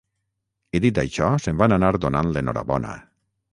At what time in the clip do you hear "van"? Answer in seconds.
1.61-1.77